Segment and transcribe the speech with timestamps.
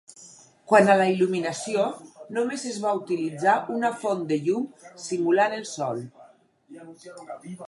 [0.69, 1.83] Quant a la il·luminació,
[2.37, 4.67] només es va utilitzar una Font de llum,
[5.05, 6.03] simulant el sol.